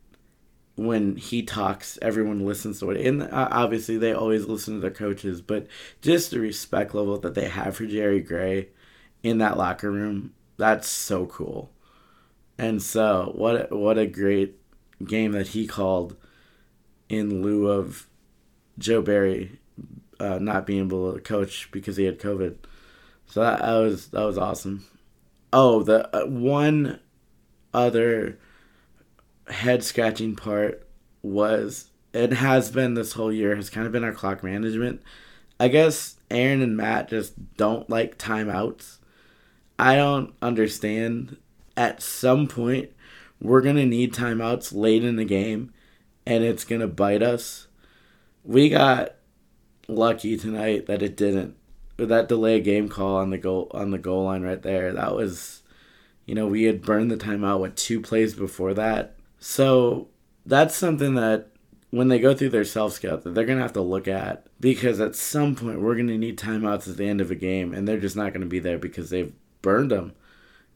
when 0.75 1.17
he 1.17 1.43
talks, 1.43 1.99
everyone 2.01 2.45
listens 2.45 2.79
to 2.79 2.89
it. 2.91 3.05
And 3.05 3.23
uh, 3.23 3.49
obviously, 3.51 3.97
they 3.97 4.13
always 4.13 4.45
listen 4.45 4.75
to 4.75 4.79
their 4.79 4.91
coaches, 4.91 5.41
but 5.41 5.67
just 6.01 6.31
the 6.31 6.39
respect 6.39 6.95
level 6.95 7.17
that 7.19 7.35
they 7.35 7.49
have 7.49 7.75
for 7.75 7.85
Jerry 7.85 8.21
Gray 8.21 8.69
in 9.21 9.39
that 9.39 9.57
locker 9.57 9.91
room, 9.91 10.33
that's 10.57 10.87
so 10.87 11.25
cool. 11.25 11.71
And 12.57 12.81
so, 12.81 13.33
what 13.35 13.71
what 13.71 13.97
a 13.97 14.07
great 14.07 14.57
game 15.05 15.31
that 15.33 15.49
he 15.49 15.67
called 15.67 16.15
in 17.07 17.41
lieu 17.41 17.67
of 17.67 18.07
Joe 18.77 19.01
Barry 19.01 19.59
uh, 20.19 20.39
not 20.39 20.65
being 20.65 20.85
able 20.85 21.13
to 21.13 21.19
coach 21.19 21.69
because 21.71 21.97
he 21.97 22.05
had 22.05 22.19
COVID. 22.19 22.57
So 23.27 23.41
that, 23.41 23.59
that 23.59 23.77
was 23.77 24.07
that 24.07 24.23
was 24.23 24.37
awesome. 24.37 24.85
Oh, 25.53 25.83
the 25.83 26.15
uh, 26.15 26.25
one 26.27 26.99
other 27.73 28.39
head 29.47 29.83
scratching 29.83 30.35
part 30.35 30.87
was 31.21 31.89
it 32.13 32.33
has 32.33 32.71
been 32.71 32.93
this 32.93 33.13
whole 33.13 33.31
year 33.31 33.55
has 33.55 33.69
kind 33.69 33.85
of 33.85 33.91
been 33.91 34.03
our 34.03 34.13
clock 34.13 34.43
management. 34.43 35.01
I 35.59 35.67
guess 35.67 36.15
Aaron 36.31 36.61
and 36.61 36.77
Matt 36.77 37.09
just 37.09 37.55
don't 37.55 37.89
like 37.89 38.17
timeouts. 38.17 38.97
I 39.77 39.95
don't 39.95 40.33
understand. 40.41 41.37
At 41.77 42.01
some 42.01 42.47
point, 42.47 42.91
we're 43.41 43.61
going 43.61 43.77
to 43.77 43.85
need 43.85 44.13
timeouts 44.13 44.73
late 44.73 45.03
in 45.03 45.15
the 45.15 45.25
game, 45.25 45.71
and 46.25 46.43
it's 46.43 46.65
going 46.65 46.81
to 46.81 46.87
bite 46.87 47.21
us. 47.21 47.67
We 48.43 48.69
got 48.69 49.15
lucky 49.89 50.37
tonight 50.37 50.85
that 50.85 51.01
it 51.01 51.17
didn't. 51.17 51.55
With 51.97 52.09
That 52.09 52.29
delay 52.29 52.61
game 52.61 52.87
call 52.87 53.17
on 53.17 53.29
the 53.29 53.37
goal 53.37 53.69
on 53.73 53.91
the 53.91 53.97
goal 53.97 54.23
line 54.25 54.41
right 54.41 54.61
there. 54.61 54.93
That 54.93 55.15
was, 55.15 55.63
you 56.25 56.33
know, 56.33 56.47
we 56.47 56.63
had 56.63 56.81
burned 56.81 57.11
the 57.11 57.17
timeout 57.17 57.59
with 57.59 57.75
two 57.75 57.99
plays 57.99 58.33
before 58.33 58.73
that 58.75 59.15
so 59.39 60.09
that's 60.45 60.75
something 60.75 61.15
that 61.15 61.47
when 61.91 62.09
they 62.09 62.19
go 62.19 62.35
through 62.35 62.49
their 62.49 62.65
self 62.65 62.93
scout 62.93 63.23
that 63.23 63.33
they're 63.33 63.45
gonna 63.45 63.61
have 63.61 63.73
to 63.73 63.81
look 63.81 64.07
at 64.07 64.45
because 64.59 64.99
at 64.99 65.15
some 65.15 65.55
point 65.55 65.81
we're 65.81 65.95
gonna 65.95 66.17
need 66.17 66.37
timeouts 66.37 66.87
at 66.87 66.97
the 66.97 67.07
end 67.07 67.21
of 67.21 67.31
a 67.31 67.35
game 67.35 67.73
and 67.73 67.87
they're 67.87 67.99
just 67.99 68.15
not 68.15 68.33
gonna 68.33 68.45
be 68.45 68.59
there 68.59 68.77
because 68.77 69.09
they've 69.09 69.33
burned 69.61 69.91
them. 69.91 70.13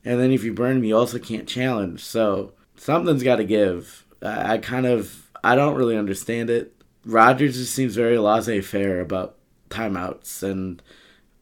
And 0.06 0.20
then 0.20 0.32
if 0.32 0.44
you 0.44 0.54
burn 0.54 0.76
them, 0.76 0.84
you 0.84 0.98
also 0.98 1.20
can't 1.20 1.48
challenge. 1.48 2.04
So 2.04 2.54
something's 2.76 3.24
got 3.24 3.38
to 3.38 3.46
give. 3.46 4.06
I, 4.22 4.54
I 4.54 4.58
kind 4.58 4.86
of 4.86 5.30
I 5.44 5.56
don't 5.56 5.76
really 5.76 5.98
understand 5.98 6.50
it. 6.50 6.74
Rodgers 7.06 7.58
just 7.58 7.74
seems 7.74 7.96
very 7.96 8.18
laissez-faire 8.18 9.02
about 9.02 9.38
timeouts 9.70 10.44
and 10.44 10.82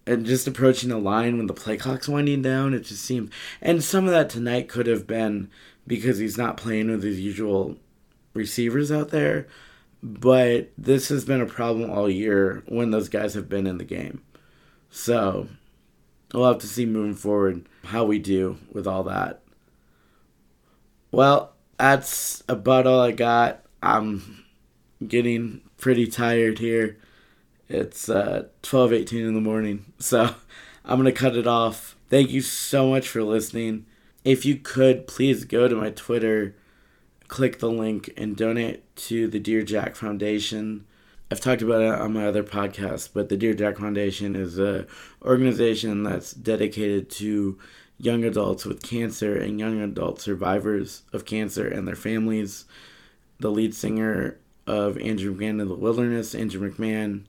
and 0.06 0.26
just 0.26 0.48
approaching 0.48 0.90
the 0.90 0.98
line 0.98 1.38
when 1.38 1.48
the 1.48 1.54
play 1.54 1.78
clock's 1.78 2.10
winding 2.10 2.42
down. 2.42 2.74
It 2.74 2.82
just 2.82 3.04
seemed, 3.04 3.32
and 3.62 3.84
some 3.84 4.06
of 4.06 4.12
that 4.12 4.30
tonight 4.30 4.68
could 4.68 4.88
have 4.88 5.06
been 5.06 5.50
because 5.86 6.18
he's 6.18 6.38
not 6.38 6.58
playing 6.58 6.90
with 6.90 7.04
his 7.04 7.20
usual 7.20 7.78
receivers 8.34 8.92
out 8.92 9.10
there. 9.10 9.48
But 10.04 10.72
this 10.78 11.10
has 11.10 11.26
been 11.26 11.42
a 11.42 11.46
problem 11.46 11.92
all 11.92 12.10
year 12.10 12.64
when 12.68 12.90
those 12.90 13.08
guys 13.08 13.36
have 13.36 13.48
been 13.48 13.68
in 13.68 13.78
the 13.78 13.84
game. 13.84 14.24
So 14.90 15.48
we'll 16.34 16.48
have 16.48 16.58
to 16.60 16.68
see 16.68 16.88
moving 16.88 17.14
forward 17.14 17.68
how 17.84 18.06
we 18.06 18.18
do 18.18 18.58
with 18.74 18.88
all 18.88 19.04
that. 19.04 19.44
Well, 21.12 21.54
that's 21.78 22.42
about 22.50 22.88
all 22.88 23.00
I 23.00 23.12
got. 23.12 23.64
I'm 23.84 24.41
getting 25.08 25.62
pretty 25.78 26.08
tired 26.08 26.60
here. 26.60 26.98
It's 27.70 28.10
uh, 28.10 28.48
12:18 28.64 29.28
in 29.28 29.34
the 29.36 29.42
morning, 29.42 29.94
so 30.00 30.36
I'm 30.86 30.98
gonna 30.98 31.12
cut 31.12 31.36
it 31.36 31.48
off. 31.48 31.96
Thank 32.10 32.32
you 32.32 32.42
so 32.42 32.90
much 32.90 33.08
for 33.08 33.24
listening 33.24 33.86
if 34.24 34.46
you 34.46 34.58
could, 34.58 35.08
please 35.08 35.46
go 35.46 35.68
to 35.68 35.76
my 35.76 35.90
Twitter, 35.90 36.56
click 37.28 37.60
the 37.60 37.72
link, 37.72 38.12
and 38.16 38.36
donate 38.36 38.96
to 38.96 39.28
the 39.28 39.40
Dear 39.40 39.64
Jack 39.64 39.96
Foundation. 39.96 40.86
I've 41.32 41.40
talked 41.40 41.62
about 41.62 41.82
it 41.82 42.00
on 42.00 42.14
my 42.14 42.28
other 42.28 42.44
podcast, 42.44 43.10
but 43.14 43.30
the 43.30 43.38
Dear 43.38 43.54
Jack 43.54 43.78
Foundation 43.78 44.36
is 44.36 44.60
a 44.60 44.86
organization 45.24 46.04
that's 46.04 46.34
dedicated 46.34 47.10
to 47.12 47.58
young 47.98 48.24
adults 48.24 48.66
with 48.66 48.84
cancer 48.84 49.36
and 49.38 49.60
young 49.60 49.82
adult 49.82 50.22
survivors 50.22 51.04
of 51.14 51.26
cancer 51.26 51.68
and 51.68 51.88
their 51.88 51.96
families. 51.96 52.66
The 53.40 53.50
lead 53.50 53.74
singer 53.74 54.38
of 54.72 54.98
Andrew 55.00 55.36
McMahon 55.36 55.60
in 55.60 55.68
the 55.68 55.76
Wilderness, 55.76 56.34
Andrew 56.34 56.72
McMahon, 56.72 57.26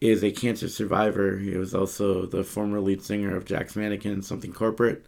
is 0.00 0.22
a 0.22 0.30
cancer 0.30 0.68
survivor. 0.68 1.36
He 1.36 1.56
was 1.56 1.74
also 1.74 2.24
the 2.24 2.44
former 2.44 2.80
lead 2.80 3.02
singer 3.02 3.36
of 3.36 3.44
Jack's 3.44 3.74
Mannequin, 3.74 4.22
Something 4.22 4.52
Corporate. 4.52 5.04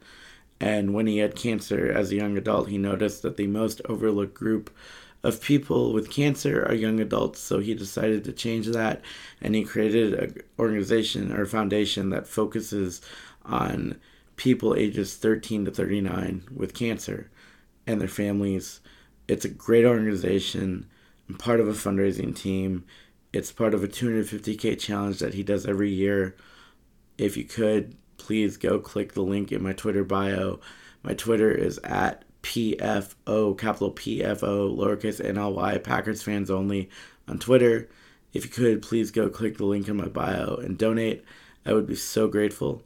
And 0.59 0.93
when 0.93 1.07
he 1.07 1.19
had 1.19 1.37
cancer 1.37 1.93
as 1.93 2.11
a 2.11 2.17
young 2.17 2.37
adult, 2.37 2.69
he 2.69 2.77
noticed 2.77 3.23
that 3.23 3.37
the 3.37 3.47
most 3.47 3.81
overlooked 3.89 4.35
group 4.35 4.77
of 5.23 5.41
people 5.41 5.93
with 5.93 6.11
cancer 6.11 6.65
are 6.65 6.75
young 6.75 6.99
adults. 6.99 7.39
So 7.39 7.61
he 7.61 7.75
decided 7.75 8.25
to 8.25 8.33
change 8.33 8.67
that 8.67 9.01
and 9.41 9.55
he 9.55 9.63
created 9.63 10.15
an 10.15 10.43
organization 10.59 11.31
or 11.31 11.47
foundation 11.47 12.11
that 12.11 12.27
focuses 12.27 13.01
on 13.45 14.01
people 14.35 14.75
ages 14.75 15.15
13 15.15 15.67
to 15.67 15.71
39 15.71 16.49
with 16.53 16.75
cancer 16.75 17.31
and 17.87 18.01
their 18.01 18.09
families. 18.09 18.81
It's 19.29 19.45
a 19.45 19.49
great 19.49 19.85
organization. 19.85 20.89
Part 21.39 21.61
of 21.61 21.69
a 21.69 21.73
fundraising 21.73 22.35
team. 22.35 22.85
It's 23.33 23.53
part 23.53 23.75
of 23.75 23.85
a 23.85 23.89
250k 23.89 24.79
challenge 24.79 25.19
that 25.21 25.35
he 25.35 25.43
does 25.43 25.67
every 25.67 25.91
year. 25.91 26.37
If 27.19 27.37
you 27.37 27.45
could, 27.45 27.97
please 28.17 28.57
go 28.57 28.79
click 28.79 29.13
the 29.13 29.23
link 29.23 29.53
in 29.53 29.63
my 29.63 29.73
Twitter 29.73 30.05
bio. 30.05 30.61
My 31.03 31.15
Twitter 31.15 31.51
is 31.51 31.79
at 31.85 32.25
PFO, 32.43 33.57
capital 33.57 33.93
PFO, 33.93 34.77
lowercase 34.77 35.25
NLY, 35.25 35.83
Packers 35.83 36.23
fans 36.23 36.51
only 36.51 36.91
on 37.29 37.39
Twitter. 37.39 37.89
If 38.33 38.45
you 38.45 38.51
could, 38.51 38.83
please 38.83 39.11
go 39.11 39.29
click 39.29 39.59
the 39.59 39.65
link 39.65 39.89
in 39.89 39.97
my 39.97 40.09
bio 40.09 40.57
and 40.57 40.79
donate. 40.79 41.25
I 41.67 41.73
would 41.73 41.87
be 41.87 41.97
so 41.97 42.29
grateful. 42.29 42.83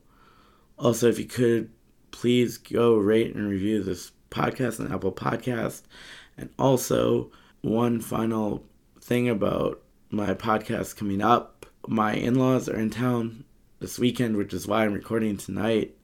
Also, 0.78 1.08
if 1.08 1.18
you 1.18 1.26
could, 1.26 1.70
please 2.10 2.58
go 2.58 2.96
rate 2.96 3.34
and 3.34 3.48
review 3.48 3.82
this 3.82 4.12
podcast 4.30 4.80
on 4.80 4.92
Apple 4.92 5.12
Podcast. 5.12 5.82
And 6.36 6.50
also, 6.58 7.30
one 7.64 7.98
final 7.98 8.62
thing 9.00 9.26
about 9.26 9.80
my 10.10 10.34
podcast 10.34 10.96
coming 10.96 11.22
up. 11.22 11.64
My 11.88 12.12
in-laws 12.12 12.68
are 12.68 12.78
in 12.78 12.90
town 12.90 13.44
this 13.80 13.98
weekend, 13.98 14.36
which 14.36 14.52
is 14.52 14.68
why 14.68 14.84
I'm 14.84 14.92
recording 14.92 15.38
tonight 15.38 15.96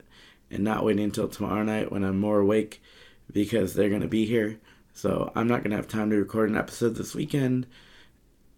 and 0.50 0.64
not 0.64 0.86
waiting 0.86 1.04
until 1.04 1.28
tomorrow 1.28 1.62
night 1.62 1.92
when 1.92 2.02
I'm 2.02 2.18
more 2.18 2.40
awake 2.40 2.82
because 3.30 3.74
they're 3.74 3.90
going 3.90 4.00
to 4.00 4.08
be 4.08 4.24
here. 4.24 4.58
So 4.94 5.30
I'm 5.34 5.48
not 5.48 5.58
going 5.62 5.70
to 5.72 5.76
have 5.76 5.86
time 5.86 6.08
to 6.08 6.16
record 6.16 6.48
an 6.48 6.56
episode 6.56 6.96
this 6.96 7.14
weekend. 7.14 7.66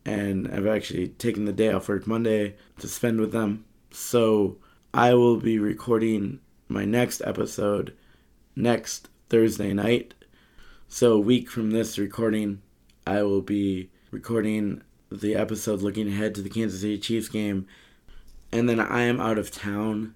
And 0.05 0.49
I've 0.53 0.69
actually 0.69 1.09
taken 1.09 1.45
the 1.45 1.53
day 1.53 1.73
off 1.73 1.89
work 1.89 2.07
Monday 2.07 2.55
to 2.79 2.87
spend 2.87 3.21
with 3.21 3.33
them. 3.33 3.65
So 3.91 4.59
I 4.95 5.15
will 5.15 5.39
be 5.39 5.59
recording 5.59 6.39
my 6.69 6.85
next 6.85 7.21
episode 7.25 7.97
next 8.55 9.09
Thursday 9.29 9.73
night. 9.73 10.15
So 10.87 11.15
a 11.15 11.21
week 11.21 11.51
from 11.51 11.73
this 11.73 11.99
recording, 11.99 12.63
I 13.07 13.23
will 13.23 13.43
be 13.43 13.91
recording 14.11 14.83
the 15.11 15.35
episode 15.35 15.83
looking 15.83 16.09
ahead 16.09 16.35
to 16.35 16.43
the 16.43 16.49
Kansas 16.49 16.81
City 16.81 16.99
Chiefs 16.99 17.29
game. 17.29 17.67
And 18.53 18.69
then 18.69 18.81
I 18.81 19.03
am 19.03 19.21
out 19.21 19.39
of 19.39 19.51
town 19.51 20.15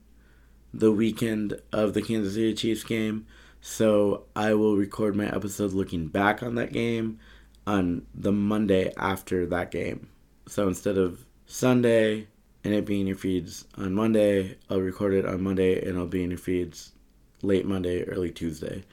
the 0.73 0.93
weekend 0.93 1.61
of 1.73 1.95
the 1.95 2.03
Kansas 2.03 2.35
City 2.35 2.55
Chiefs 2.55 2.85
game. 2.85 3.27
So 3.61 4.25
I 4.37 4.55
will 4.55 4.77
record 4.77 5.17
my 5.17 5.27
episode 5.27 5.73
looking 5.73 6.07
back 6.07 6.43
on 6.43 6.55
that 6.57 6.73
game 6.73 7.19
on 7.67 8.07
the 8.15 8.33
Monday 8.33 8.93
after 8.97 9.47
that 9.47 9.71
game. 9.71 10.09
So 10.47 10.69
instead 10.69 10.97
of 10.97 11.25
Sunday 11.47 12.29
and 12.63 12.75
it 12.75 12.87
being 12.87 13.07
your 13.07 13.17
feeds 13.17 13.65
on 13.77 13.95
Monday, 13.95 14.59
I'll 14.71 14.81
record 14.81 15.15
it 15.15 15.27
on 15.27 15.43
Monday 15.43 15.81
and 15.81 15.91
it'll 15.91 16.07
be 16.07 16.23
in 16.23 16.31
your 16.31 16.39
feeds 16.39 16.93
late 17.43 17.67
Monday, 17.67 18.05
early 18.05 18.31
Tuesday. 18.31 18.85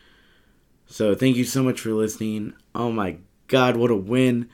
So 0.87 1.13
thank 1.13 1.35
you 1.35 1.43
so 1.43 1.61
much 1.61 1.81
for 1.81 1.91
listening. 1.93 2.53
Oh 2.73 2.91
my 2.91 3.17
god, 3.53 3.77
what 3.77 3.91
a 3.91 3.95
win. 3.95 4.49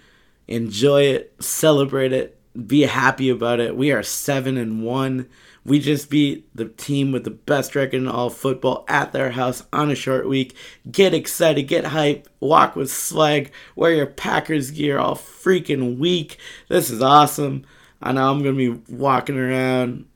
Enjoy 0.50 1.04
it, 1.04 1.34
celebrate 1.40 2.12
it, 2.12 2.38
be 2.68 2.82
happy 2.82 3.30
about 3.30 3.62
it. 3.62 3.78
We 3.78 3.94
are 3.94 4.04
7 4.04 4.58
and 4.58 4.84
1. 4.84 5.26
We 5.64 5.80
just 5.80 6.10
beat 6.10 6.54
the 6.54 6.66
team 6.66 7.14
with 7.14 7.24
the 7.24 7.30
best 7.30 7.78
record 7.78 7.96
in 7.96 8.10
all 8.10 8.30
football 8.30 8.84
at 8.90 9.14
their 9.14 9.32
house 9.32 9.64
on 9.72 9.90
a 9.90 9.96
short 9.96 10.28
week. 10.28 10.54
Get 10.92 11.14
excited, 11.14 11.64
get 11.64 11.86
hype, 11.86 12.28
walk 12.42 12.76
with 12.76 12.92
swag, 12.92 13.54
wear 13.74 13.94
your 13.94 14.06
Packers 14.06 14.72
gear 14.72 15.00
all 15.00 15.16
freaking 15.16 15.98
week. 15.98 16.38
This 16.68 16.90
is 16.90 17.02
awesome. 17.02 17.64
I 18.02 18.12
know 18.12 18.30
I'm 18.30 18.44
going 18.44 18.58
to 18.58 18.76
be 18.76 18.94
walking 18.94 19.38
around 19.38 20.08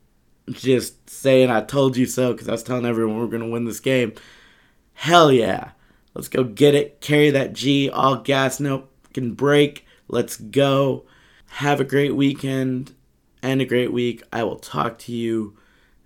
just 0.52 1.10
saying 1.10 1.50
I 1.50 1.62
told 1.62 1.96
you 1.96 2.06
so 2.06 2.34
because 2.34 2.50
I 2.50 2.52
was 2.52 2.64
telling 2.64 2.86
everyone 2.86 3.18
we're 3.18 3.28
going 3.28 3.44
to 3.44 3.50
win 3.50 3.64
this 3.64 3.80
game. 3.80 4.12
Hell 4.94 5.32
yeah. 5.32 5.72
Let's 6.14 6.28
go 6.28 6.44
get 6.44 6.76
it. 6.76 7.02
Carry 7.02 7.32
that 7.32 7.54
G, 7.54 7.90
all 7.90 8.18
gas, 8.18 8.60
no 8.60 8.88
can 9.14 9.34
break. 9.34 9.86
Let's 10.08 10.38
go. 10.38 11.06
Have 11.48 11.80
a 11.80 11.86
great 11.86 12.16
weekend 12.16 12.94
and 13.42 13.62
a 13.62 13.66
great 13.66 13.94
week. 13.94 14.24
I 14.32 14.44
will 14.44 14.58
talk 14.58 14.98
to 15.00 15.12
you 15.12 15.56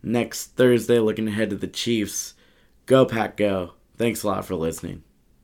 next 0.04 0.56
Thursday 0.56 1.00
looking 1.00 1.28
ahead 1.28 1.50
to 1.50 1.56
the 1.56 1.68
Chiefs. 1.68 2.34
Go, 2.86 3.06
Pack, 3.06 3.38
go. 3.38 3.74
Thanks 3.98 4.24
a 4.24 4.28
lot 4.28 4.46
for 4.46 4.56
listening. 4.56 5.04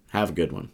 Have 0.09 0.29
a 0.29 0.33
good 0.33 0.51
one. 0.51 0.69